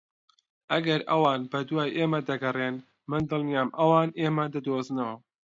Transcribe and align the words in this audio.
ئەگەر 0.71 1.01
ئەوان 1.09 1.41
بەدوای 1.51 1.95
ئێمە 1.97 2.19
دەگەڕێن، 2.29 2.75
من 3.09 3.21
دڵنیام 3.29 3.69
ئەوان 3.79 4.09
ئێمە 4.21 4.45
دەدۆزنەوە. 4.53 5.15